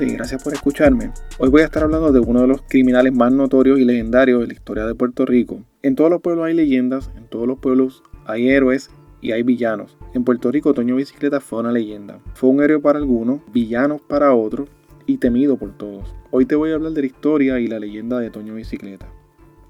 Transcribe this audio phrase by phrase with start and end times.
[0.00, 1.12] Y gracias por escucharme.
[1.38, 4.46] Hoy voy a estar hablando de uno de los criminales más notorios y legendarios de
[4.46, 5.64] la historia de Puerto Rico.
[5.82, 9.98] En todos los pueblos hay leyendas, en todos los pueblos hay héroes y hay villanos.
[10.14, 12.20] En Puerto Rico, Toño Bicicleta fue una leyenda.
[12.34, 14.70] Fue un héroe para algunos, villano para otros
[15.06, 16.14] y temido por todos.
[16.30, 19.12] Hoy te voy a hablar de la historia y la leyenda de Toño Bicicleta.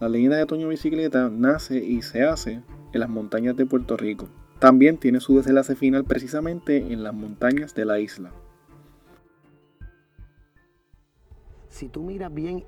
[0.00, 4.28] La leyenda de Toño Bicicleta nace y se hace en las montañas de Puerto Rico.
[4.60, 8.32] También tiene su desenlace final precisamente en las montañas de la isla.
[11.72, 12.64] Si tú miras bien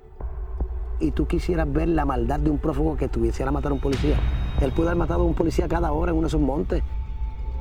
[0.99, 3.79] y tú quisieras ver la maldad de un prófugo que tuviese a matar a un
[3.79, 4.17] policía,
[4.59, 6.81] él pudo haber matado a un policía cada hora en uno de esos montes.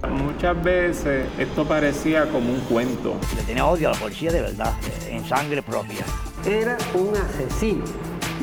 [0.09, 3.17] Muchas veces esto parecía como un cuento.
[3.37, 4.73] Le tenía odio a la policía de verdad,
[5.07, 6.07] en sangre propia.
[6.47, 7.85] Era un asesino.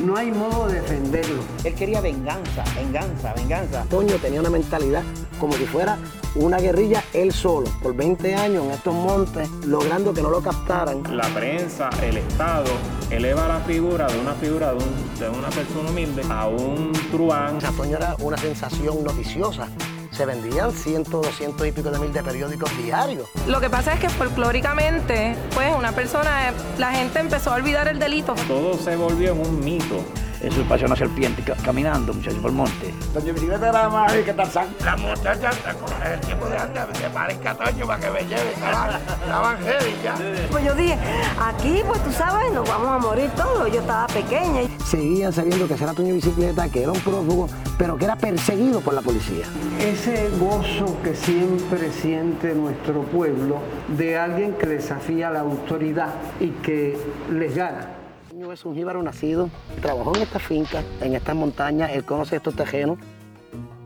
[0.02, 1.42] No hay modo de defenderlo.
[1.62, 3.84] Él quería venganza, venganza, venganza.
[3.88, 5.04] Toño tenía una mentalidad
[5.38, 5.96] como si fuera
[6.34, 11.02] una guerrilla él solo, por 20 años en estos montes, logrando que no lo captaran.
[11.16, 12.70] La prensa, el Estado,
[13.10, 14.80] eleva la figura de una figura de,
[15.20, 17.56] de una persona humilde a un truán.
[17.56, 19.68] O sea, Toño era una sensación noticiosa
[20.12, 23.26] se vendían ciento, doscientos y pico de mil de periódicos diarios.
[23.46, 27.98] Lo que pasa es que folclóricamente, pues una persona, la gente empezó a olvidar el
[27.98, 28.34] delito.
[28.46, 30.04] Todo se volvió en un mito.
[30.42, 32.92] Eso pasó una serpiente caminando, muchachos, por el monte.
[33.14, 34.66] Doña Bicicleta era más que Tarzán.
[34.84, 38.50] La muchacha con el tiempo de antes se parezca Toño para que me lleve.
[38.50, 40.16] Estaban heavy ya.
[40.50, 40.98] Pues yo dije,
[41.40, 43.70] aquí, pues tú sabes, nos vamos a morir todos.
[43.72, 44.62] Yo estaba pequeña.
[44.84, 48.94] Seguían sabiendo que era Toño Bicicleta, que era un prófugo, pero que era perseguido por
[48.94, 49.44] la policía.
[49.78, 53.58] Ese gozo que siempre siente nuestro pueblo
[53.96, 56.98] de alguien que desafía la autoridad y que
[57.30, 58.01] les gana
[58.50, 62.98] es un jíbaro nacido, trabajó en esta finca, en estas montañas, él conoce estos tejenos.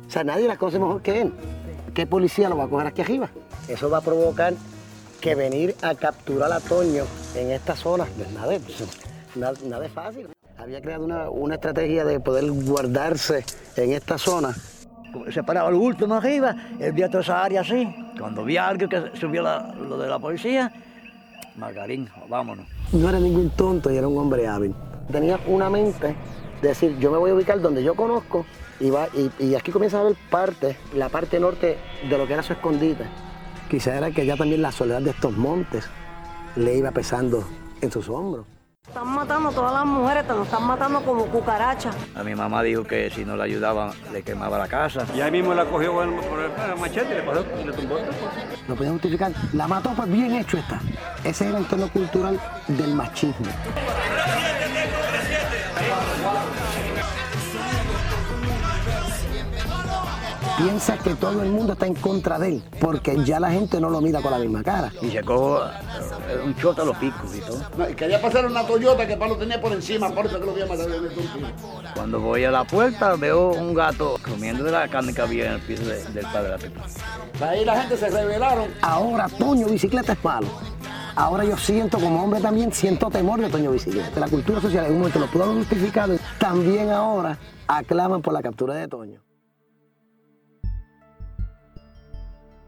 [0.07, 1.33] O sea, nadie las conoce mejor que él.
[1.93, 3.29] ¿Qué policía lo va a coger aquí arriba?
[3.69, 4.55] Eso va a provocar
[5.21, 8.57] que venir a capturar a Toño en esta zona, pues nada,
[9.35, 10.29] nada, nada es fácil.
[10.57, 13.45] Había creado una, una, estrategia de poder guardarse
[13.77, 14.55] en esta zona.
[15.33, 17.95] Se paraba el último arriba, él vio toda esa área así.
[18.19, 20.73] Cuando vi algo que subió lo de la policía,
[21.57, 22.67] Margarín, vámonos.
[22.93, 24.75] No era ningún tonto y era un hombre hábil.
[25.11, 26.15] Tenía una mente
[26.63, 28.45] de decir, yo me voy a ubicar donde yo conozco
[28.81, 29.09] y, va,
[29.39, 31.79] y, aquí comienza a ver parte, la parte norte
[32.09, 33.05] de lo que era su escondite.
[33.71, 35.85] Quizá era que ya también la soledad de estos montes
[36.57, 37.45] le iba pesando
[37.81, 38.47] en sus hombros.
[38.89, 41.95] Están matando a todas las mujeres, te lo están matando como cucarachas.
[42.15, 45.05] A mi mamá dijo que si no la ayudaban le quemaba la casa.
[45.15, 47.99] Y ahí mismo la cogió por el, machete y le, pasó, y le tumbó.
[48.69, 49.33] Lo podían justificar.
[49.53, 50.81] La mató, pues bien hecho está.
[51.25, 53.47] Ese era el tono cultural del machismo.
[60.57, 63.91] Piensa que todo el mundo está en contra de él, porque ya la gente no
[63.91, 64.93] lo mira con la misma cara.
[65.03, 67.63] Y sacó eh, un chota a los picos y todo.
[67.77, 70.53] No, y quería pasar una Toyota que Pablo tenía por encima, por eso que lo
[70.53, 70.87] voy a matar
[71.95, 75.53] Cuando voy a la puerta veo un gato comiendo de la carne que había en
[75.55, 76.85] el piso del padre de la Pepa.
[77.49, 78.71] Ahí la gente se rebelaron.
[78.83, 80.49] Ahora Toño Bicicleta es palo.
[81.15, 84.21] Ahora yo siento, como hombre también, siento temor de Toño Bicicleta.
[84.21, 86.15] La cultura social en un momento lo pudo haber justificado.
[86.39, 89.26] También ahora aclaman por la captura de Toño.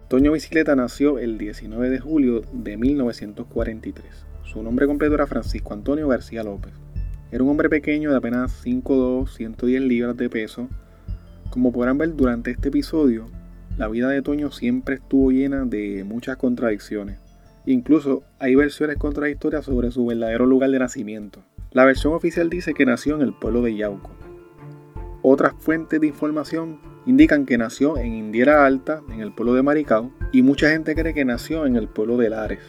[0.09, 4.07] Toño Bicicleta nació el 19 de julio de 1943.
[4.43, 6.73] Su nombre completo era Francisco Antonio García López.
[7.31, 10.67] Era un hombre pequeño de apenas 5'2, 110 libras de peso.
[11.51, 13.27] Como podrán ver durante este episodio,
[13.77, 17.19] la vida de Toño siempre estuvo llena de muchas contradicciones.
[17.67, 21.45] Incluso hay versiones contradictorias sobre su verdadero lugar de nacimiento.
[21.73, 24.11] La versión oficial dice que nació en el pueblo de Yauco.
[25.21, 30.13] Otras fuentes de información indican que nació en Indiera Alta, en el pueblo de Maricao,
[30.31, 32.61] y mucha gente cree que nació en el pueblo de Lares.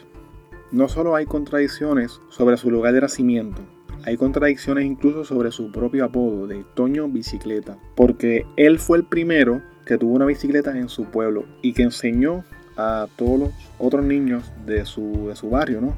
[0.72, 3.62] No solo hay contradicciones sobre su lugar de nacimiento,
[4.06, 9.62] hay contradicciones incluso sobre su propio apodo de Toño Bicicleta, porque él fue el primero
[9.86, 12.46] que tuvo una bicicleta en su pueblo y que enseñó
[12.78, 15.98] a todos los otros niños de su, de su barrio, ¿no?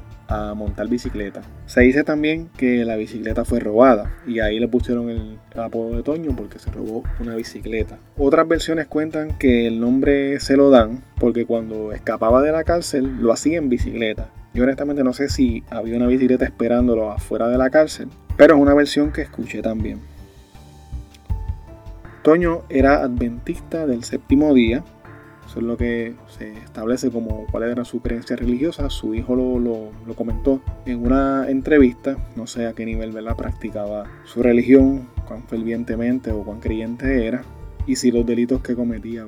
[0.54, 1.42] Montar bicicleta.
[1.66, 6.02] Se dice también que la bicicleta fue robada y ahí le pusieron el apodo de
[6.02, 7.98] Toño porque se robó una bicicleta.
[8.16, 13.18] Otras versiones cuentan que el nombre se lo dan porque cuando escapaba de la cárcel
[13.20, 14.28] lo hacía en bicicleta.
[14.54, 18.60] Yo honestamente no sé si había una bicicleta esperándolo afuera de la cárcel, pero es
[18.60, 20.00] una versión que escuché también.
[22.22, 24.84] Toño era adventista del séptimo día
[25.52, 28.88] eso es lo que se establece como cuál era su creencia religiosa.
[28.88, 32.16] Su hijo lo, comentó en una entrevista.
[32.36, 33.36] No sé a qué nivel ¿verdad?
[33.36, 37.44] practicaba su religión, cuán fervientemente o cuán creyente era.
[37.86, 39.26] Y si los delitos que cometía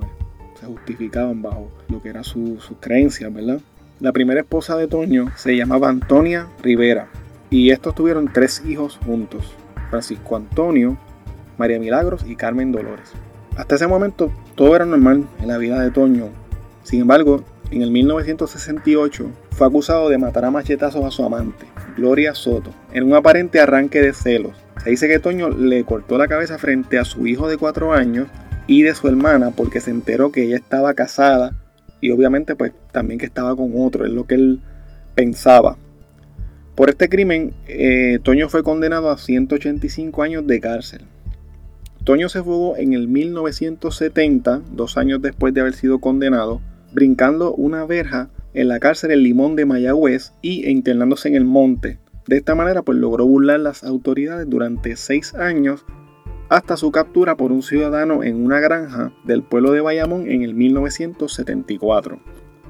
[0.59, 3.61] se justificaban bajo lo que eran sus creencias, ¿verdad?
[4.01, 7.09] La primera esposa de Toño se llamaba Antonia Rivera
[7.51, 9.53] y estos tuvieron tres hijos juntos,
[9.91, 10.97] Francisco Antonio,
[11.59, 13.13] María Milagros y Carmen Dolores.
[13.57, 16.29] Hasta ese momento todo era normal en la vida de Toño.
[16.83, 21.67] Sin embargo, en el 1968 fue acusado de matar a machetazos a su amante,
[21.97, 24.53] Gloria Soto, en un aparente arranque de celos.
[24.83, 28.29] Se dice que Toño le cortó la cabeza frente a su hijo de cuatro años
[28.67, 31.53] y de su hermana porque se enteró que ella estaba casada
[32.01, 34.61] y obviamente pues también que estaba con otro, es lo que él
[35.15, 35.77] pensaba.
[36.75, 41.03] Por este crimen, eh, Toño fue condenado a 185 años de cárcel.
[42.05, 46.61] Toño se fugó en el 1970, dos años después de haber sido condenado,
[46.93, 51.99] brincando una verja en la cárcel El Limón de Mayagüez y internándose en el monte.
[52.27, 55.87] De esta manera, pues logró burlar las autoridades durante seis años
[56.51, 60.55] hasta su captura por un ciudadano en una granja del pueblo de Bayamón en el
[60.55, 62.21] 1974.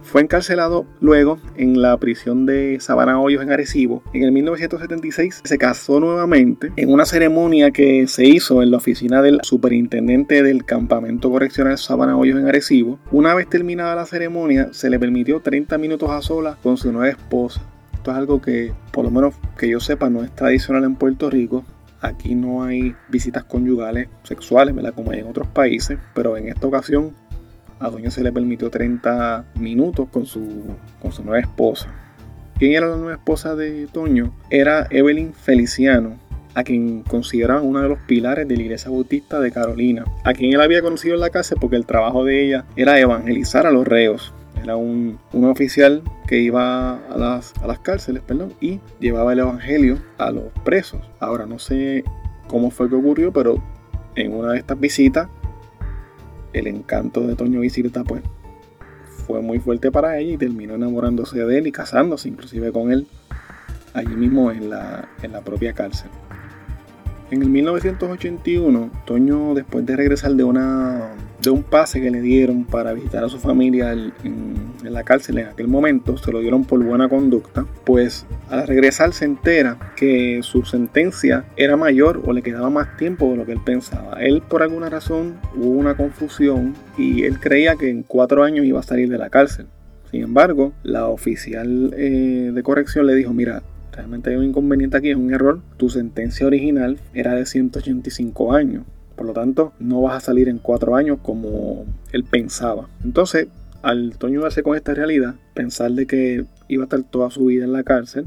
[0.04, 4.02] Fue encarcelado luego en la prisión de Sabana Hoyos en Arecibo.
[4.12, 9.22] En el 1976 se casó nuevamente en una ceremonia que se hizo en la oficina
[9.22, 13.00] del superintendente del campamento correccional Sabana Hoyos en Arecibo.
[13.10, 17.08] Una vez terminada la ceremonia, se le permitió 30 minutos a solas con su nueva
[17.08, 17.62] esposa.
[17.94, 21.30] Esto es algo que, por lo menos que yo sepa, no es tradicional en Puerto
[21.30, 21.64] Rico.
[22.02, 24.92] Aquí no hay visitas conyugales sexuales, ¿verdad?
[24.94, 27.14] Como hay en otros países, pero en esta ocasión
[27.84, 31.92] a Doña se le permitió 30 minutos con su, con su nueva esposa.
[32.58, 34.32] ¿Quién era la nueva esposa de Toño?
[34.48, 36.16] Era Evelyn Feliciano,
[36.54, 40.54] a quien consideraban uno de los pilares de la iglesia bautista de Carolina, a quien
[40.54, 43.86] él había conocido en la cárcel porque el trabajo de ella era evangelizar a los
[43.86, 44.32] reos.
[44.62, 49.40] Era un, un oficial que iba a las, a las cárceles perdón, y llevaba el
[49.40, 51.02] evangelio a los presos.
[51.20, 52.02] Ahora no sé
[52.46, 53.62] cómo fue que ocurrió, pero
[54.14, 55.28] en una de estas visitas
[56.54, 58.22] el encanto de Toño Bicicleta pues
[59.26, 63.06] fue muy fuerte para ella y terminó enamorándose de él y casándose inclusive con él
[63.92, 66.10] allí mismo en la, en la propia cárcel.
[67.34, 72.64] En el 1981, Toño, después de regresar de, una, de un pase que le dieron
[72.64, 74.12] para visitar a su familia en,
[74.84, 79.24] la cárcel en aquel momento, se lo dieron por buena conducta, pues al regresar se
[79.24, 83.60] entera que su sentencia era mayor o le quedaba más tiempo de lo que él
[83.64, 84.22] pensaba.
[84.22, 88.78] Él por alguna razón hubo una confusión y él creía que en cuatro años iba
[88.78, 89.66] a salir de la cárcel.
[90.12, 93.64] Sin embargo, la oficial eh, de corrección le dijo, mira,
[93.94, 95.60] realmente hay un inconveniente aquí, es un error.
[95.76, 98.84] Tu sentencia original era de 185 años.
[99.16, 102.88] Por lo tanto, no vas a salir en cuatro años como él pensaba.
[103.04, 103.48] Entonces,
[103.82, 107.64] al Toño darse con esta realidad, pensar de que iba a estar toda su vida
[107.64, 108.26] en la cárcel,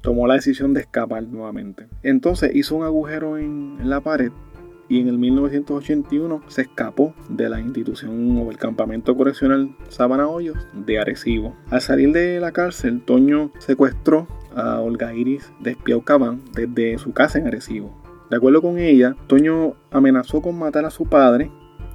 [0.00, 1.86] tomó la decisión de escapar nuevamente.
[2.02, 4.32] Entonces hizo un agujero en, en la pared
[4.88, 10.56] y en el 1981 se escapó de la institución o el campamento correccional Sabana Hoyos
[10.72, 11.54] de Arecibo.
[11.70, 17.38] Al salir de la cárcel, Toño secuestró a Olga Iris Despiau Cabán desde su casa
[17.38, 17.92] en Arecibo.
[18.30, 21.50] De acuerdo con ella, Toño amenazó con matar a su padre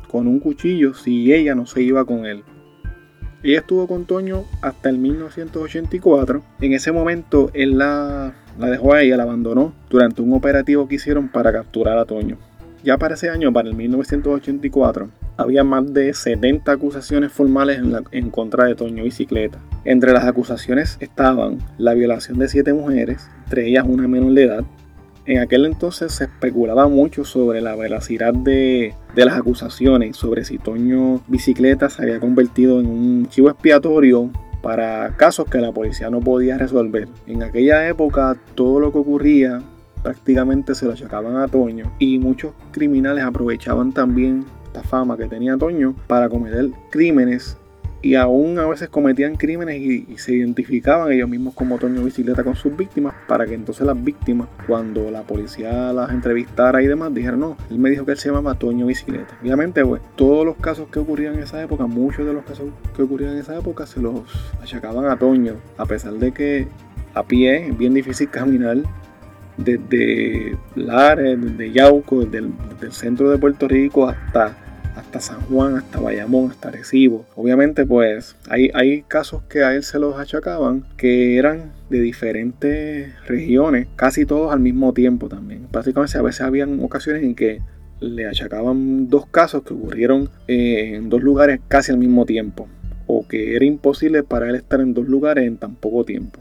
[0.10, 2.44] con un cuchillo si ella no se iba con él.
[3.44, 6.44] Ella estuvo con Toño hasta el 1984.
[6.62, 10.96] En ese momento él la, la dejó a ella, la abandonó durante un operativo que
[10.96, 12.38] hicieron para capturar a Toño.
[12.84, 18.66] Ya para ese año, para el 1984, había más de 70 acusaciones formales en, contra
[18.66, 19.60] de Toño Bicicleta.
[19.86, 24.64] Entre las acusaciones estaban la violación de siete mujeres, entre ellas una menor de edad.
[25.26, 30.58] En aquel entonces se especulaba mucho sobre la veracidad de, de las acusaciones, sobre si
[30.58, 34.30] Toño Bicicleta se había convertido en un chivo expiatorio
[34.62, 37.08] para casos que la policía no podía resolver.
[37.28, 39.62] En aquella época todo lo que ocurría
[40.04, 45.56] prácticamente se lo achacaban a Toño y muchos criminales aprovechaban también esta fama que tenía
[45.56, 47.58] Toño para cometer crímenes
[48.02, 52.56] y aún a veces cometían crímenes y, se identificaban ellos mismos como Toño Bicicleta con
[52.56, 57.40] sus víctimas para que entonces las víctimas cuando la policía las entrevistara y demás dijeran
[57.40, 59.38] no, él me dijo que él se llamaba Toño Bicicleta.
[59.42, 62.66] Obviamente pues todos los casos que ocurrían en esa época, muchos de los casos
[62.96, 64.24] que ocurrían en esa época se los
[64.62, 66.68] achacaban a Toño a pesar de que
[67.14, 68.78] a pie es bien difícil caminar
[69.58, 74.58] desde Lares, desde Yauco, desde el, centro de Puerto Rico hasta,
[74.96, 77.26] hasta San Juan, hasta Bayamón, hasta Recibo.
[77.36, 83.14] Obviamente, pues hay, hay casos que a él se los achacaban que eran de diferentes
[83.26, 85.68] regiones, casi todos al mismo tiempo también.
[85.72, 87.62] Prácticamente a veces habían ocasiones en que
[88.00, 92.68] le achacaban dos casos que ocurrieron eh, en dos lugares casi al mismo tiempo,
[93.08, 96.40] o que era imposible para él estar en dos lugares en tan poco tiempo.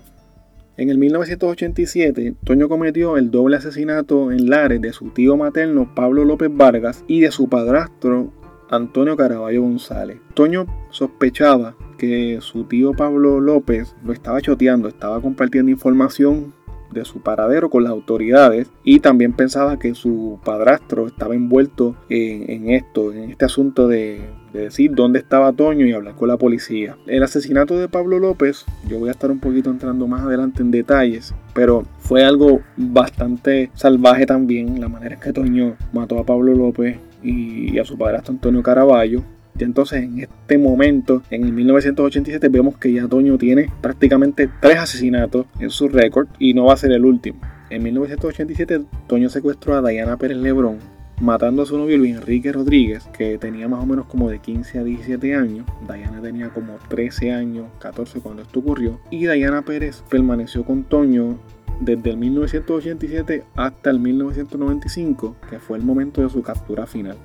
[0.77, 6.25] En el 1987, Toño cometió el doble asesinato en Lares de su tío materno Pablo
[6.25, 8.33] López Vargas y de su padrastro
[8.73, 10.19] Antonio Caraballo González.
[10.33, 16.55] Toño sospechaba que su tío Pablo López lo estaba choteando, estaba compartiendo información
[16.91, 22.71] de su paradero con las autoridades y también pensaba que su padrastro estaba envuelto en,
[22.71, 26.97] esto, en este asunto de, decir dónde estaba Toño y hablar con la policía.
[27.07, 30.71] El asesinato de Pablo López, yo voy a estar un poquito entrando más adelante en
[30.71, 36.55] detalles, pero fue algo bastante salvaje también la manera en que Toño mató a Pablo
[36.55, 39.23] López y a su padrastro Antonio Caraballo.
[39.59, 44.79] Y entonces en este momento, en el 1987, vemos que ya Toño tiene prácticamente tres
[44.79, 47.41] asesinatos en su récord y no va a ser el último.
[47.69, 50.79] En 1987, Toño secuestró a Diana Pérez Lebrón,
[51.21, 54.79] matando a su novio Luis Enrique Rodríguez, que tenía más o menos como de 15
[54.79, 55.67] a 17 años.
[55.87, 59.01] Diana tenía como 13 años, 14 cuando esto ocurrió.
[59.11, 61.39] Y Diana Pérez permaneció con Toño
[61.81, 67.17] desde el 1987 hasta el 1995, que fue el momento de su captura final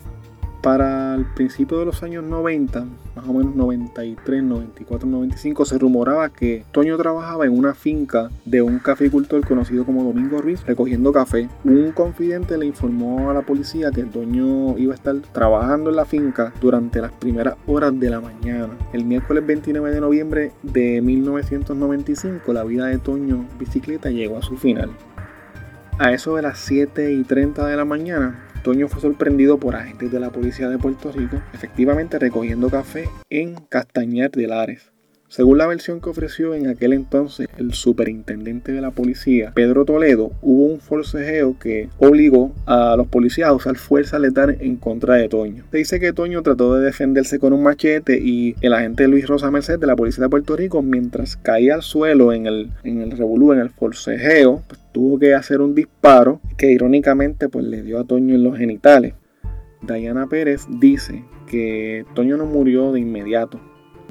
[0.67, 6.27] para el principio de los años 90, más o menos 93, 94, 95, se rumoraba
[6.27, 11.47] que Toño trabajaba en una finca de un caficultor conocido como Domingo Ruiz recogiendo café.
[11.63, 16.03] Un confidente le informó a la policía que Toño iba a estar trabajando en la
[16.03, 18.73] finca durante las primeras horas de la mañana.
[18.91, 24.57] El miércoles 29 de noviembre de 1995, la vida de Toño Bicicleta llegó a su
[24.57, 24.91] final.
[25.97, 30.11] A eso de las 7 y 30 de la mañana, Toño fue sorprendido por agentes
[30.11, 34.91] de la policía de Puerto Rico, efectivamente recogiendo café en Castañar de Lares.
[35.29, 40.31] Según la versión que ofreció en aquel entonces el superintendente de la policía, Pedro Toledo,
[40.41, 45.27] hubo un forcejeo que obligó a los policías a usar fuerza letal en contra de
[45.27, 45.65] Toño.
[45.69, 49.51] Se dice que Toño trató de defenderse con un machete y el agente Luis Rosa
[49.51, 53.11] Merced de la policía de Puerto Rico, mientras caía al suelo en el, en el
[53.11, 57.99] revolú, en el forcejeo, pues, tuvo que hacer un disparo que irónicamente pues, le dio
[57.99, 59.13] a Toño en los genitales.
[59.81, 63.59] Diana Pérez dice que Toño no murió de inmediato,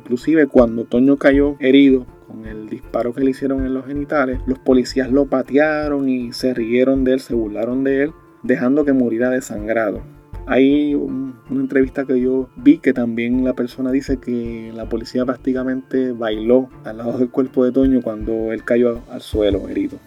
[0.06, 4.60] Inclusive cuando Toño cayó herido con el disparo que le hicieron en los genitales, los
[4.60, 8.12] policías lo patearon y se rieron de él, se burlaron de él,
[8.44, 10.02] dejando que muriera desangrado.
[10.46, 16.12] Hay una entrevista que yo vi que también la persona dice que la policía prácticamente
[16.12, 19.98] bailó al lado del cuerpo de Toño cuando él cayó al suelo herido.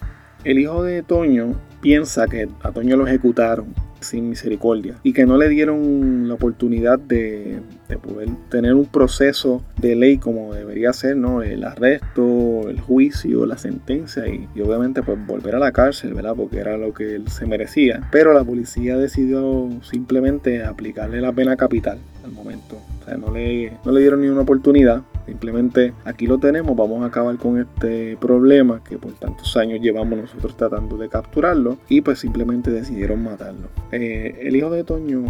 [0.44, 3.66] El hijo de Toño piensa que a Toño lo ejecutaron
[4.00, 7.60] sin misericordia y que no le dieron la oportunidad de,
[8.02, 11.42] poder tener un proceso de ley como debería ser, ¿no?
[11.42, 16.34] El arresto, el juicio, la sentencia y, obviamente pues volver a la cárcel, ¿verdad?
[16.36, 18.08] Porque era lo que él se merecía.
[18.12, 22.76] Pero la policía decidió simplemente aplicarle la pena capital al momento.
[23.00, 27.04] O sea, no le, no le dieron ni una oportunidad Simplemente aquí lo tenemos, vamos
[27.04, 32.00] a acabar con este problema que por tantos años llevamos nosotros tratando de capturarlo y
[32.00, 33.68] pues simplemente decidieron matarlo.
[33.92, 35.26] Eh, el hijo de Toño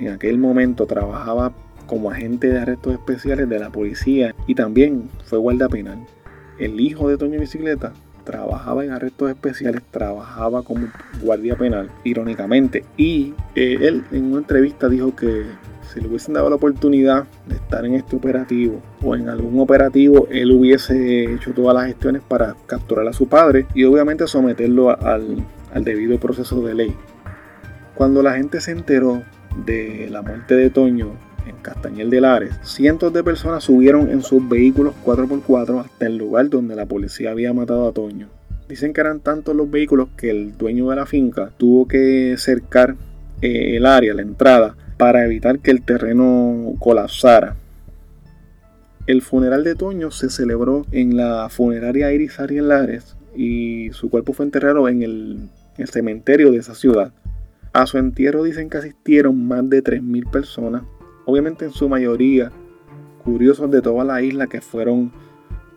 [0.00, 1.52] en aquel momento trabajaba
[1.86, 6.04] como agente de arrestos especiales de la policía y también fue guardia penal.
[6.58, 7.92] El hijo de Toño Bicicleta
[8.24, 10.88] trabajaba en arrestos especiales, trabajaba como
[11.22, 12.84] guardia penal, irónicamente.
[12.96, 15.44] Y eh, él en una entrevista dijo que
[15.94, 20.26] si le hubiesen dado la oportunidad de estar en este operativo o en algún operativo,
[20.28, 25.44] él hubiese hecho todas las gestiones para capturar a su padre y obviamente someterlo al,
[25.82, 26.94] debido proceso de ley.
[27.94, 29.22] Cuando la gente se enteró
[29.64, 31.12] de la muerte de Toño
[31.46, 36.50] en Castañel de Lares, cientos de personas subieron en sus vehículos 4x4 hasta el lugar
[36.50, 38.28] donde la policía había matado a Toño.
[38.68, 42.96] Dicen que eran tantos los vehículos que el dueño de la finca tuvo que cercar
[43.42, 47.56] eh, el área, la entrada, para evitar que el terreno colapsara.
[49.06, 54.32] El funeral de Toño se celebró en la funeraria Iris Ariel Lares y su cuerpo
[54.32, 57.12] fue enterrado en el, el cementerio de esa ciudad.
[57.72, 60.84] A su entierro dicen que asistieron más de 3.000 personas,
[61.26, 62.50] obviamente en su mayoría
[63.24, 65.12] curiosos de toda la isla que fueron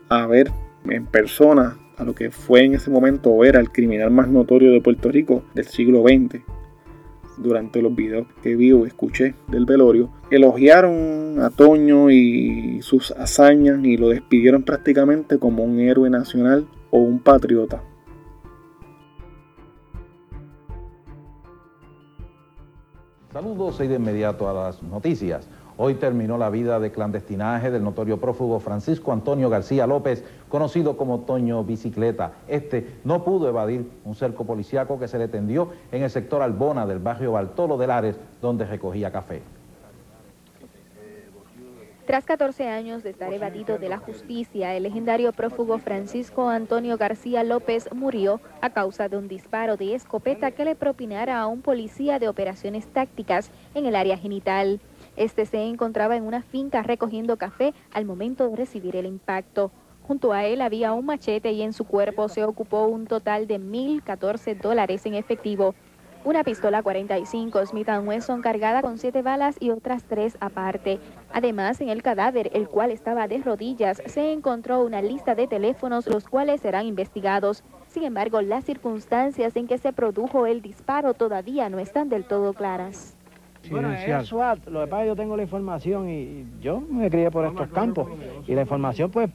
[0.09, 0.51] a ver
[0.89, 4.81] en persona a lo que fue en ese momento ver al criminal más notorio de
[4.81, 6.41] Puerto Rico del siglo XX
[7.37, 13.83] durante los videos que vi o escuché del velorio, elogiaron a Toño y sus hazañas
[13.83, 17.81] y lo despidieron prácticamente como un héroe nacional o un patriota.
[23.31, 25.47] Saludos y de inmediato a las noticias.
[25.79, 31.19] Hoy terminó la vida de clandestinaje del notorio prófugo Francisco Antonio García López, conocido como
[31.19, 32.31] Toño Bicicleta.
[32.47, 36.87] Este no pudo evadir un cerco policiaco que se le tendió en el sector Albona
[36.87, 39.43] del barrio Bartolo de Lares, donde recogía café.
[42.07, 47.43] Tras 14 años de estar evadido de la justicia, el legendario prófugo Francisco Antonio García
[47.43, 52.17] López murió a causa de un disparo de escopeta que le propinara a un policía
[52.17, 54.79] de operaciones tácticas en el área genital.
[55.17, 59.71] Este se encontraba en una finca recogiendo café al momento de recibir el impacto.
[60.03, 63.59] Junto a él había un machete y en su cuerpo se ocupó un total de
[63.59, 65.75] 1.014 dólares en efectivo.
[66.23, 70.99] Una pistola 45 Smith Wesson cargada con siete balas y otras tres aparte.
[71.33, 76.05] Además, en el cadáver, el cual estaba de rodillas, se encontró una lista de teléfonos
[76.07, 77.63] los cuales serán investigados.
[77.87, 82.53] Sin embargo, las circunstancias en que se produjo el disparo todavía no están del todo
[82.53, 83.16] claras.
[83.69, 84.67] Bueno, es SWAT.
[84.67, 87.67] Lo que pasa es que yo tengo la información y yo me crié por estos
[87.69, 88.07] campos.
[88.47, 89.29] Y la información, pues,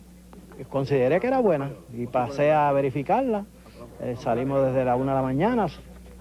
[0.68, 3.44] consideré que era buena y pasé a verificarla.
[4.00, 5.66] Eh, salimos desde la una de la mañana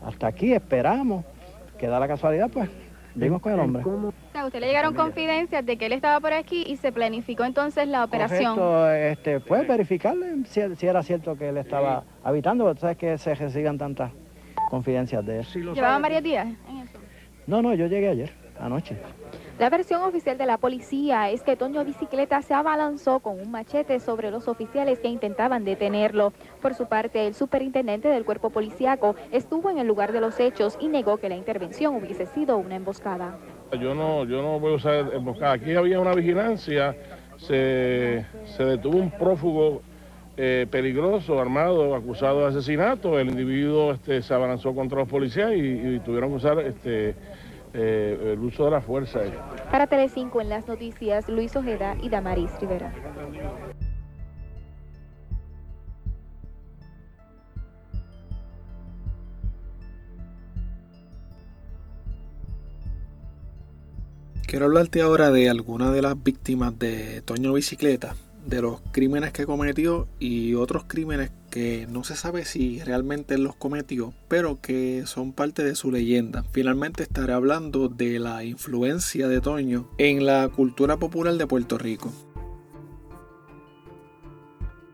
[0.06, 1.26] hasta aquí, esperamos.
[1.78, 2.70] Que da la casualidad, pues,
[3.16, 3.84] vimos con el hombre.
[4.36, 7.88] A usted le llegaron confidencias de que él estaba por aquí y se planificó entonces
[7.88, 8.56] la operación.
[8.56, 12.98] Correcto, este, pues verificarle si, si era cierto que él estaba habitando, porque tú sabes
[12.98, 14.12] que se reciban tantas
[14.70, 15.74] confidencias de él.
[15.74, 16.48] ¿Llevaban varios días
[17.48, 18.98] No, no, yo llegué ayer, anoche.
[19.60, 24.00] La versión oficial de la policía es que Toño Bicicleta se abalanzó con un machete
[24.00, 26.34] sobre los oficiales que intentaban detenerlo.
[26.62, 30.78] Por su parte, el superintendente del cuerpo policíaco estuvo en el lugar de los hechos
[30.80, 33.38] y negó que la intervención hubiese sido una emboscada.
[33.80, 35.54] Yo no, yo no voy a usar emboscada.
[35.54, 36.96] Aquí había una vigilancia,
[37.38, 39.84] se, se detuvo un prófugo
[40.38, 43.20] eh, peligroso, armado, acusado de asesinato.
[43.20, 47.16] El individuo este, se abalanzó contra los policías y, y tuvieron que usar este,
[47.74, 49.20] eh, el uso de la fuerza.
[49.70, 52.94] Para Telecinco en las noticias, Luis Ojeda y Damaris Rivera.
[64.48, 69.46] Quiero hablarte ahora de algunas de las víctimas de Toño Bicicleta, de los crímenes que
[69.46, 75.34] cometió y otros crímenes que no se sabe si realmente los cometió, pero que son
[75.34, 76.44] parte de su leyenda.
[76.52, 82.12] Finalmente estaré hablando de la influencia de Toño en la cultura popular de Puerto Rico.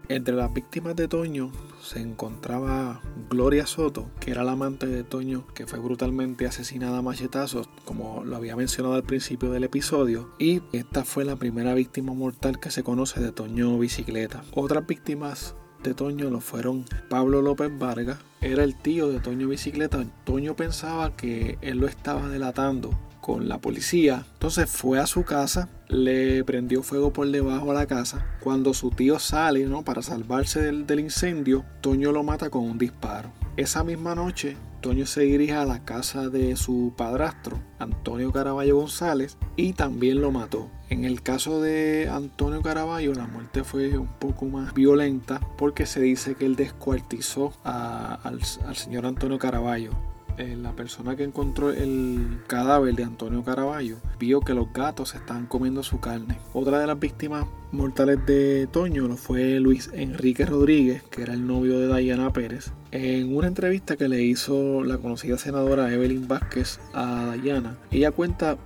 [0.10, 5.46] Entre las víctimas de Toño se encontraba Gloria Soto, que era la amante de Toño,
[5.54, 10.62] que fue brutalmente asesinada a machetazos, como lo había mencionado al principio del episodio, y
[10.72, 14.44] esta fue la primera víctima mortal que se conoce de Toño Bicicleta.
[14.54, 20.06] Otras víctimas de Toño lo fueron Pablo López Vargas, era el tío de Toño Bicicleta.
[20.24, 24.26] Toño pensaba que él lo estaba delatando con la policía.
[24.34, 28.26] Entonces fue a su casa, le prendió fuego por debajo a la casa.
[28.42, 29.84] Cuando su tío sale ¿no?
[29.84, 33.30] para salvarse del, incendio, Toño lo mata con un disparo.
[33.58, 39.38] Esa misma noche, Toño se dirige a la casa de su padrastro, Antonio Caraballo González,
[39.58, 40.70] y también lo mató.
[40.90, 46.00] En el caso de Antonio Caraballo, la muerte fue un poco más violenta porque se
[46.00, 49.92] dice que él descuartizó a- al, al señor Antonio Caraballo.
[50.38, 55.48] Eh, la persona que encontró el cadáver de Antonio Caraballo vio que los gatos estaban
[55.48, 56.38] comiendo su carne.
[56.54, 61.48] Otra de las víctimas mortales de Toño lo fue Luis Enrique Rodríguez, que era el
[61.48, 62.72] novio de Dayana Pérez.
[62.92, 68.58] En una entrevista que le hizo la conocida senadora Evelyn Vázquez a Dayana, ella cuenta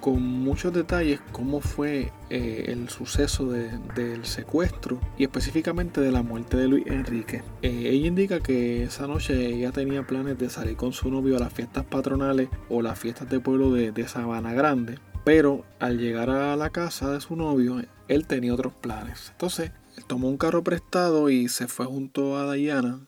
[0.00, 6.22] con muchos detalles cómo fue eh, el suceso de- del secuestro y específicamente de la
[6.22, 7.42] muerte de Luis Enrique.
[7.62, 11.40] Eh, ella indica que esa noche ella tenía planes de salir con su novio a
[11.40, 16.30] las fiestas patronales o las fiestas de pueblo de, de Sabana Grande, pero al llegar
[16.30, 19.28] a la casa de su novio, él tenía otros planes.
[19.32, 19.70] Entonces,
[20.06, 23.00] tomó un carro prestado y se fue junto a Dayana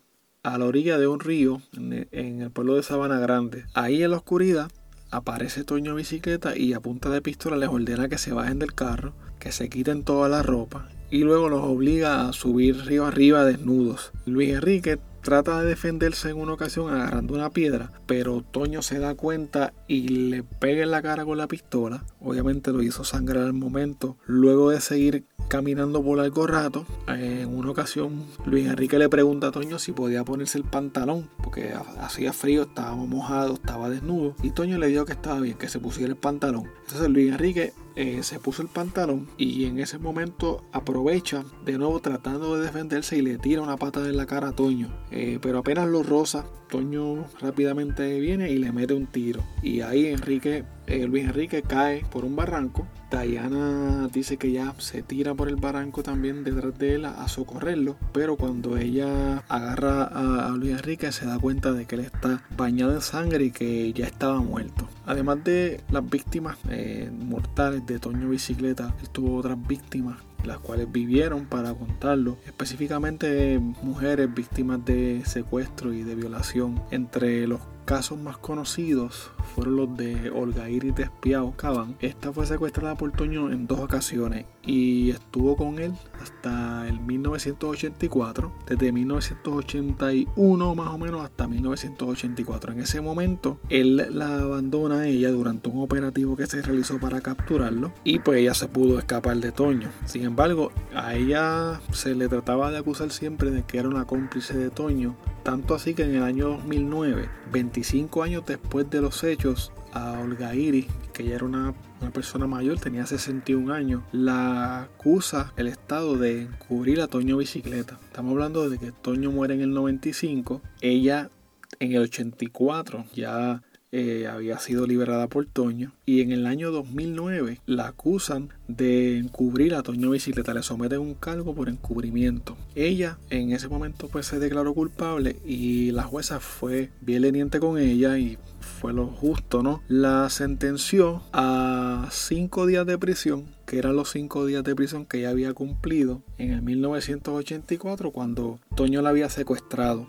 [0.42, 3.64] a la orilla de un río en el pueblo de Sabana Grande.
[3.74, 4.70] Ahí en la oscuridad
[5.12, 9.14] aparece Toño bicicleta y a punta de pistola les ordena que se bajen del carro,
[9.38, 14.12] que se quiten toda la ropa y luego los obliga a subir río arriba desnudos.
[14.24, 19.14] Luis Enrique trata de defenderse en una ocasión agarrando una piedra, pero Toño se da
[19.14, 22.04] cuenta y le pega en la cara con la pistola.
[22.20, 24.16] Obviamente lo hizo sangrar al momento.
[24.26, 29.50] Luego de seguir caminando por algo rato, en una ocasión Luis Enrique le pregunta a
[29.52, 34.50] Toño si podía ponerse el pantalón, porque ha- hacía frío, estaba mojado, estaba desnudo, y
[34.50, 36.68] Toño le dijo que estaba bien, que se pusiera el pantalón.
[36.86, 42.00] Entonces Luis Enrique eh, se puso el pantalón y en ese momento aprovecha de nuevo
[42.00, 44.88] tratando de defenderse y le tira una patada en la cara a Toño.
[45.10, 49.42] Eh, pero apenas lo roza, Toño rápidamente viene y le mete un tiro.
[49.62, 50.64] Y ahí Enrique,
[51.06, 52.86] Luis Enrique cae por un barranco.
[53.10, 57.96] Diana dice que ya se tira por el barranco también detrás de él a, socorrerlo.
[58.12, 62.42] Pero cuando ella agarra a, a Luis Enrique se da cuenta de que él está
[62.56, 64.88] bañado en sangre y que ya estaba muerto.
[65.06, 70.90] Además de las víctimas eh, mortales de Toño Bicicleta, él tuvo otras víctimas las cuales
[70.90, 76.82] vivieron para contarlo, específicamente mujeres víctimas de secuestro y de violación.
[76.90, 81.96] Entre los casos más conocidos fueron los de Olga Iris Despiao Caban.
[82.00, 88.52] Esta fue secuestrada por Toño en dos ocasiones y estuvo con él hasta el 1984,
[88.66, 92.72] desde 1981 más o menos hasta 1984.
[92.72, 97.20] En ese momento él la abandona a ella durante un operativo que se realizó para
[97.20, 99.90] capturarlo y pues ella se pudo escapar de Toño.
[100.06, 104.56] Sin embargo, a ella se le trataba de acusar siempre de que era una cómplice
[104.56, 109.72] de Toño, tanto así que en el año 2009, 25 años después de los hechos,
[109.92, 111.74] a Olga Iris, que ella era una,
[112.12, 117.98] persona mayor, tenía 61 años, la acusa el Estado de encubrir a Toño Bicicleta.
[118.04, 121.30] Estamos hablando de que Toño muere en el 95, ella
[121.78, 127.60] en el 84 ya eh, había sido liberada por Toño y en el año 2009
[127.66, 132.56] la acusan de encubrir a Toño Bicicleta, le someten un cargo por encubrimiento.
[132.74, 137.78] Ella en ese momento pues se declaró culpable y la jueza fue bien leniente con
[137.78, 139.82] ella y fue lo justo, ¿no?
[139.88, 145.18] La sentenció a cinco días de prisión que eran los cinco días de prisión que
[145.18, 150.06] ella había cumplido en el 1984 cuando Toño la había secuestrado.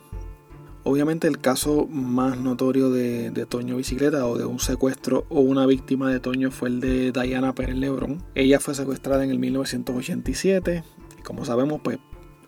[0.85, 6.11] Obviamente el caso más notorio de, Toño Bicicleta o de un secuestro o una víctima
[6.11, 8.21] de Toño fue el de Diana Pérez Lebrón.
[8.35, 10.83] Ella fue secuestrada en el 1987
[11.17, 11.99] y como sabemos pues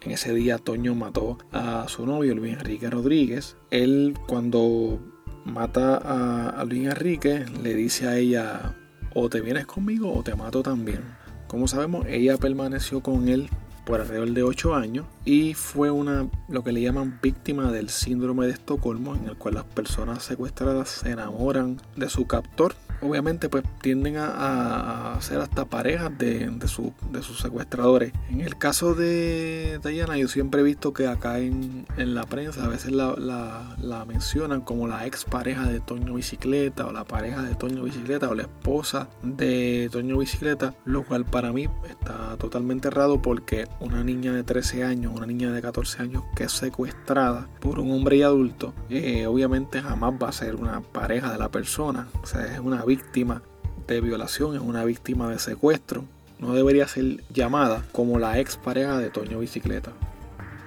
[0.02, 3.56] en ese día Toño mató a su novio Luis Enrique Rodríguez.
[3.72, 5.00] Él cuando
[5.46, 8.76] mata a, a Luis Enrique le dice a ella
[9.14, 11.04] o te vienes conmigo o te mato también.
[11.48, 13.50] Como sabemos ella permaneció con él
[13.86, 18.48] por alrededor de 8 años y fue una lo que le llaman víctima del síndrome
[18.48, 23.64] de Estocolmo en el cual las personas secuestradas se enamoran de su captor obviamente pues
[23.82, 28.14] tienden a, ser hasta parejas de, de, sus secuestradores.
[28.30, 32.68] En el caso de Diana yo siempre he visto que acá en, la prensa a
[32.68, 37.84] veces la, mencionan como la ex pareja de Toño Bicicleta o la pareja de Toño
[37.84, 43.68] Bicicleta o la esposa de Toño Bicicleta, lo cual para mí está totalmente errado porque
[43.80, 47.92] una niña de 13 años, una niña de 14 años que es secuestrada por un
[47.92, 52.26] hombre y adulto, eh, obviamente jamás va a ser una pareja de la persona, o
[52.26, 53.42] sea, es una víctima
[53.88, 56.06] de violación, es una víctima de secuestro,
[56.40, 59.92] no debería ser llamada como la ex pareja de Toño Bicicleta.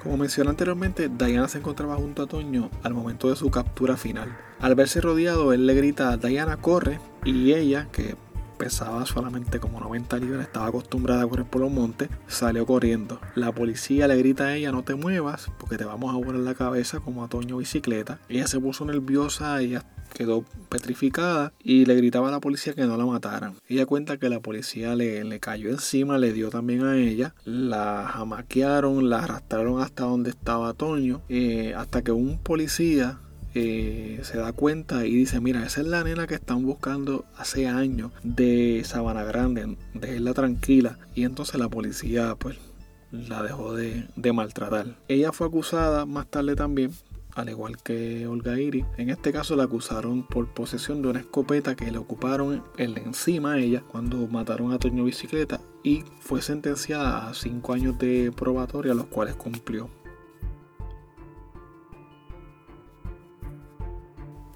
[0.02, 4.36] Como mencioné anteriormente, Diana se encontraba junto a Toño al momento de su captura final.
[4.60, 8.16] Al verse rodeado, él le grita, Diana corre, y ella, que
[8.58, 13.20] pesaba solamente como 90 libras, estaba acostumbrada a correr por los montes, salió corriendo.
[13.34, 16.54] La policía le grita a ella, no te muevas, porque te vamos a volar la
[16.54, 18.18] cabeza como a Toño Bicicleta.
[18.28, 22.96] Ella se puso nerviosa, ella quedó petrificada y le gritaba a la policía que no
[22.96, 23.54] la mataran.
[23.68, 28.08] Ella cuenta que la policía le, le cayó encima, le dio también a ella, la
[28.12, 33.18] jamaquearon, la arrastraron hasta donde estaba Toño, eh, hasta que un policía
[33.54, 37.66] eh, se da cuenta y dice, mira, esa es la nena que están buscando hace
[37.66, 40.98] años de Sabana Grande, déjenla tranquila.
[41.14, 42.56] Y entonces la policía pues
[43.10, 44.96] la dejó de, de maltratar.
[45.08, 46.92] Ella fue acusada más tarde también
[47.38, 48.84] al igual que Olga Iri.
[48.96, 53.52] En este caso la acusaron por posesión de una escopeta que le ocuparon el encima
[53.52, 58.92] a ella cuando mataron a Toño Bicicleta y fue sentenciada a 5 años de probatoria,
[58.92, 59.88] los cuales cumplió.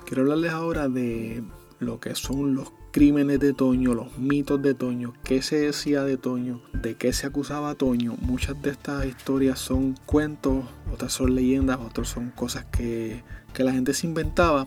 [0.05, 1.45] Quiero hablarles ahora de
[1.79, 6.19] lo que son los crímenes de Toño, los mitos de Toño, qué se decía de
[6.19, 8.15] Toño, de qué se acusaba a Toño.
[8.21, 13.25] Muchas de estas historias son cuentos, otras son leyendas, otras son cosas que,
[13.55, 14.67] que la gente se inventaba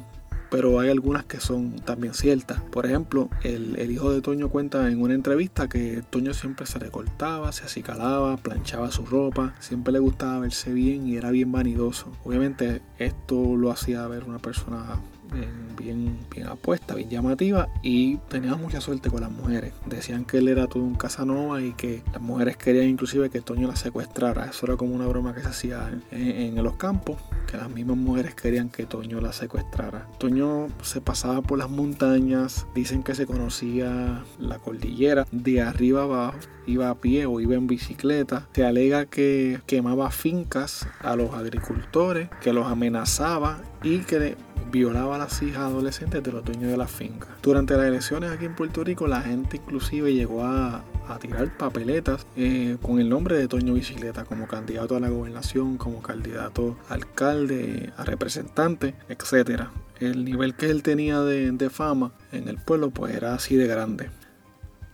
[0.50, 2.62] pero hay algunas que son también ciertas.
[2.62, 6.80] Por ejemplo, el, el, hijo de Toño cuenta en una entrevista que Toño siempre se
[6.80, 12.12] recortaba, se acicalaba, planchaba su ropa, siempre le gustaba verse bien y era bien vanidoso.
[12.24, 18.82] Obviamente esto lo hacía ver una persona bien, bien apuesta, bien llamativa y tenía mucha
[18.82, 19.74] suerte con las mujeres.
[19.86, 23.68] Decían que él era todo un Casanova y que las mujeres querían inclusive que Toño
[23.68, 24.46] la secuestrara.
[24.46, 27.18] Eso era como una broma que se hacía en, los campos,
[27.50, 30.08] que las mismas mujeres querían que Toño la secuestrara.
[30.18, 36.38] Toño se pasaba por las montañas, dicen que se conocía la cordillera de arriba abajo,
[36.66, 38.48] iba a pie o iba en bicicleta.
[38.54, 44.36] Se alega que quemaba fincas a los agricultores, que los amenazaba y que
[44.72, 47.28] violaba a las hijas adolescentes de los dueños de la finca.
[47.42, 50.84] Durante las elecciones aquí en Puerto Rico, la gente inclusive llegó a,
[51.22, 56.02] tirar papeletas eh, con el nombre de Toño Bicicleta como candidato a la gobernación, como
[56.02, 59.66] candidato a alcalde, a representante, etc.
[60.00, 63.68] El nivel que él tenía de, de fama en el pueblo pues era así de
[63.68, 64.10] grande.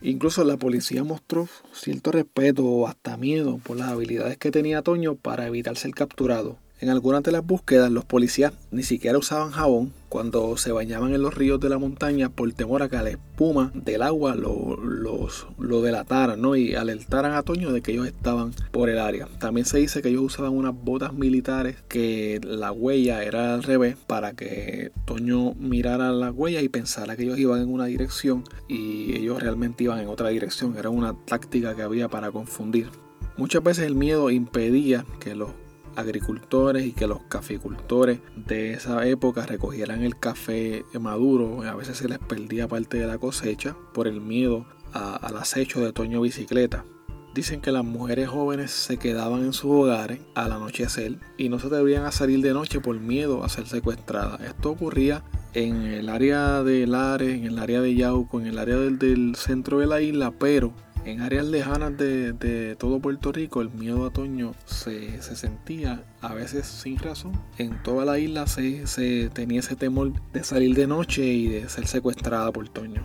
[0.04, 5.14] Incluso la policía mostró cierto respeto o hasta miedo por las habilidades que tenía Toño
[5.14, 6.58] para evitar ser capturado.
[6.82, 11.22] En algunas de las búsquedas los policías ni siquiera usaban jabón cuando se bañaban en
[11.22, 15.46] los ríos de la montaña por temor a que la espuma del agua lo, los,
[15.60, 16.56] lo delataran ¿no?
[16.56, 19.28] y alertaran a Toño de que ellos estaban por el área.
[19.38, 23.96] También se dice que ellos usaban unas botas militares que la huella era al revés
[24.08, 29.16] para que Toño mirara la huella y pensara que ellos iban en una dirección y
[29.16, 30.76] ellos realmente iban en otra dirección.
[30.76, 32.88] Era una táctica que había para confundir.
[33.36, 35.61] Muchas veces el miedo impedía que los
[35.96, 41.62] agricultores y que los caficultores de esa época recogieran el café maduro.
[41.62, 45.92] A veces se les perdía parte de la cosecha por el miedo al acecho de
[45.92, 46.84] Toño Bicicleta.
[47.34, 51.68] Dicen que las mujeres jóvenes se quedaban en sus hogares al anochecer y no se
[51.68, 54.42] atrevían a salir de noche por miedo a ser secuestradas.
[54.42, 55.24] Esto ocurría
[55.54, 59.34] en el área de Lares, en el área de Yauco, en el área del, del
[59.36, 64.10] centro de la isla, pero en áreas lejanas de, todo Puerto Rico el miedo a
[64.10, 67.32] Toño se, sentía a veces sin razón.
[67.58, 71.68] En toda la isla se, se tenía ese temor de salir de noche y de
[71.68, 73.04] ser secuestrada por Toño.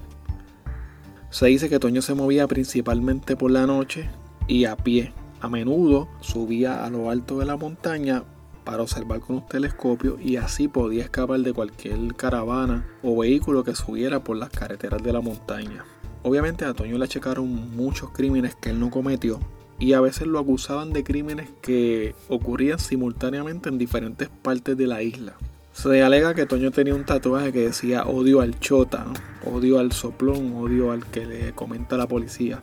[1.30, 4.10] Se dice que Toño se movía principalmente por la noche
[4.48, 5.14] y a pie.
[5.40, 8.24] A menudo subía a lo alto de la montaña
[8.64, 13.76] para observar con un telescopio y así podía escapar de cualquier caravana o vehículo que
[13.76, 15.86] subiera por las carreteras de la montaña.
[16.24, 19.40] Obviamente a Toño le achacaron muchos crímenes que él no cometió
[19.80, 25.04] y a veces lo acusaban de crímenes que ocurrían simultáneamente en diferentes partes de la
[25.04, 25.34] isla.
[25.74, 29.06] Se alega que Toño tenía un tatuaje que decía odio al chota,
[29.46, 32.62] odio al soplón, odio al que le comenta la policía.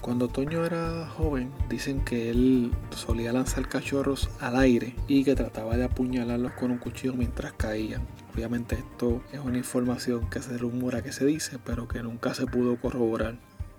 [0.00, 5.76] Cuando Toño era joven, dicen que él solía lanzar cachorros al aire y que trataba
[5.76, 8.02] de apuñalarlos con un cuchillo mientras caían.
[8.38, 12.46] Obviamente esto es una información que se rumora que se dice, pero que nunca se
[12.46, 13.36] pudo corroborar.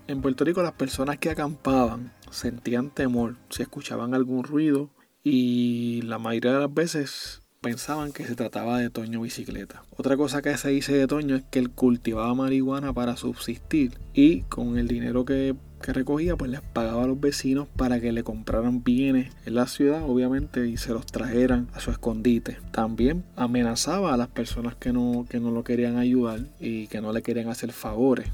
[0.07, 4.89] En Puerto Rico las personas que acampaban sentían temor si escuchaban algún ruido
[5.23, 9.83] y la mayoría de las veces pensaban que se trataba de Toño Bicicleta.
[9.95, 14.41] Otra cosa que se dice de Toño es que él cultivaba marihuana para subsistir y
[14.41, 18.23] con el dinero que que recogía pues les pagaba a los vecinos para que le
[18.23, 22.57] compraran bienes en la ciudad obviamente y se los trajeran a su escondite.
[22.71, 27.13] También amenazaba a las personas que no, que no lo querían ayudar y que no
[27.13, 28.27] le querían hacer favores.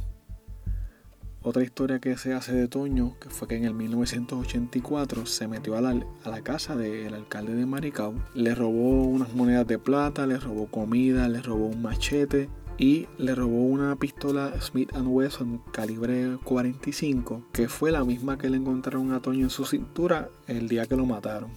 [1.48, 5.78] Otra historia que se hace de Toño, que fue que en el 1984 se metió
[5.78, 10.26] a la, a la casa del alcalde de Maricao, le robó unas monedas de plata,
[10.26, 16.38] le robó comida, le robó un machete, y le robó una pistola Smith Wesson calibre
[16.44, 20.86] 45, que fue la misma que le encontraron a Toño en su cintura el día
[20.86, 21.52] que lo mataron.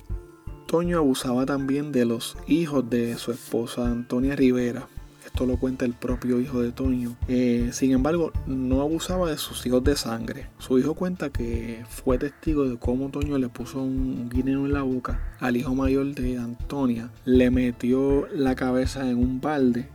[0.66, 4.87] Toño abusaba también de los hijos de su esposa Antonia Rivera.
[5.24, 7.16] Esto lo cuenta el propio hijo de Toño.
[7.26, 10.48] Eh, sin embargo, no abusaba de sus hijos de sangre.
[10.59, 14.83] Su hijo cuenta que fue testigo de cómo Toño le puso un guineo en la
[14.83, 17.11] boca al hijo mayor de Antonia.
[17.24, 19.88] Le metió la cabeza en un balde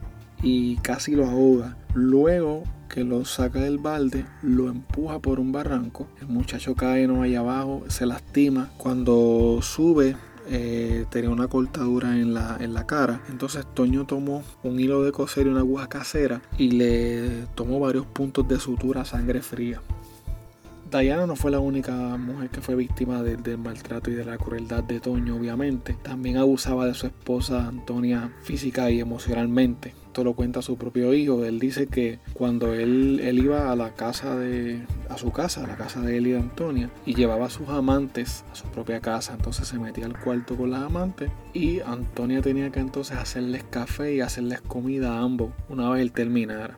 [0.44, 1.78] y casi lo ahoga.
[1.96, 6.08] Luego que lo saca del balde, lo empuja por un barranco.
[6.22, 8.70] El muchacho cae no allá abajo, se lastima.
[8.78, 10.16] Cuando sube,
[10.48, 13.22] eh, tenía una cortadura en la, en la cara.
[13.30, 18.06] Entonces Toño tomó un hilo de coser y una aguja casera y le tomó varios
[18.06, 19.82] puntos de sutura a sangre fría.
[21.00, 24.84] Diana no fue la única mujer que fue víctima del maltrato y de la crueldad
[24.84, 25.98] de Toño, obviamente.
[26.02, 29.94] También abusaba de su esposa Antonia física y emocionalmente.
[30.06, 31.44] Esto lo cuenta su propio hijo.
[31.44, 35.68] Él dice que cuando él, él iba a la casa de, a su casa, a
[35.68, 39.00] la casa de él y de Antonia, y llevaba a sus amantes a su propia
[39.00, 43.64] casa, entonces se metía al cuarto con las amantes y Antonia tenía que entonces hacerles
[43.64, 46.78] café y hacerles comida a ambos una vez él terminara.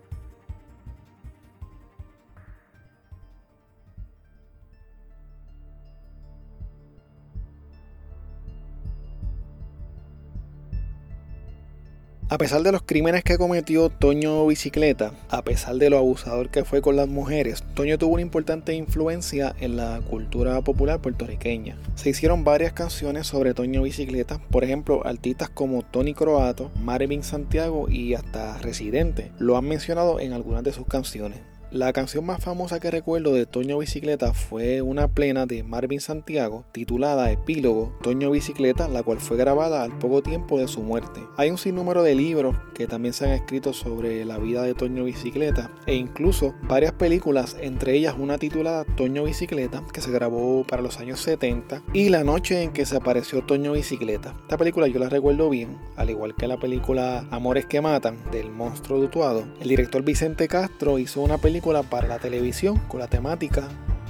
[12.35, 16.65] A pesar de los crímenes que cometió Toño Bicicleta, a pesar de lo abusador que
[16.65, 21.77] fue con las mujeres, Toño tuvo una importante influencia en la cultura popular puertorriqueña.
[21.95, 27.87] Se hicieron varias canciones sobre Toño Bicicleta, por ejemplo, artistas como Tony Croato, Marvin Santiago
[27.89, 31.39] y hasta Residente lo han mencionado en algunas de sus canciones.
[31.75, 36.63] La canción más famosa que recuerdo de Toño Bicicleta fue una plena de Marvin Santiago
[36.71, 41.19] titulada Epílogo Toño Bicicleta, la cual fue grabada al poco tiempo de su muerte.
[41.35, 45.03] Hay un sinnúmero de libros que también se han escrito sobre la vida de Toño
[45.03, 50.81] Bicicleta e incluso varias películas, entre ellas una titulada Toño Bicicleta que se grabó para
[50.81, 54.33] los años 70 y la noche en que se apareció Toño Bicicleta.
[54.43, 58.49] Esta película yo la recuerdo bien, al igual que la película Amores que Matan del
[58.49, 59.43] monstruo dutuado.
[59.59, 63.63] El director Vicente Castro hizo una película para la televisión con la temática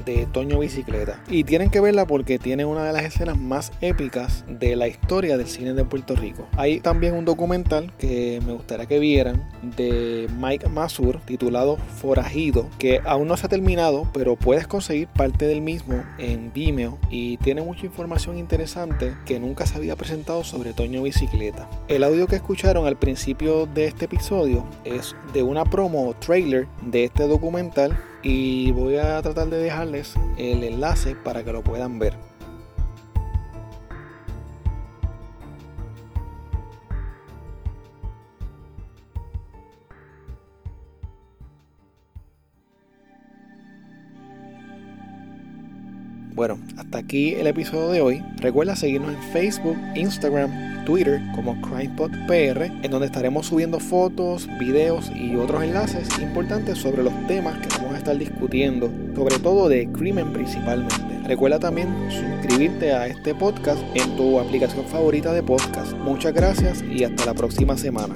[0.05, 1.21] de Toño Bicicleta.
[1.29, 5.37] Y tienen que verla porque tiene una de las escenas más épicas de la historia
[5.37, 6.47] del cine de Puerto Rico.
[6.57, 13.01] Hay también un documental que me gustaría que vieran de Mike Masur titulado Forajido, que
[13.05, 17.61] aún no se ha terminado, pero puedes conseguir parte del mismo en Vimeo y tiene
[17.61, 21.67] mucha información interesante que nunca se había presentado sobre Toño Bicicleta.
[21.87, 26.67] El audio que escucharon al principio de este episodio es de una promo o trailer
[26.81, 31.99] de este documental y voy a tratar de dejarles el enlace para que lo puedan
[31.99, 32.15] ver.
[46.33, 48.23] Bueno, hasta aquí el episodio de hoy.
[48.37, 55.35] Recuerda seguirnos en Facebook, Instagram, Twitter como CrimePodPR, en donde estaremos subiendo fotos, videos y
[55.35, 60.31] otros enlaces importantes sobre los temas que vamos a estar discutiendo, sobre todo de crimen
[60.31, 60.95] principalmente.
[61.25, 65.93] Recuerda también suscribirte a este podcast en tu aplicación favorita de podcast.
[65.93, 68.15] Muchas gracias y hasta la próxima semana.